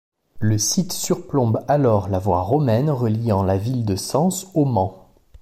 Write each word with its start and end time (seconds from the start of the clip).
Le 0.39 0.57
site 0.57 0.93
surplombe 0.93 1.63
alors 1.67 2.09
la 2.09 2.17
voie 2.17 2.41
romaine 2.41 2.89
reliant 2.89 3.43
la 3.43 3.59
ville 3.59 3.85
de 3.85 3.95
Sens 3.95 4.49
au 4.55 4.65
Mans. 4.65 5.11